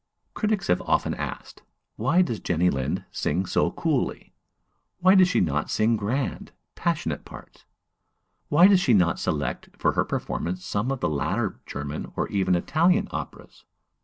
[0.33, 1.61] Critics have often asked,
[1.95, 4.33] Why does Jenny Lind sing so coolly?
[4.97, 7.65] why does she not sing grand, passionate parts?
[8.49, 12.55] why does she not select for her performances some of the later German or even
[12.55, 13.63] Italian operas?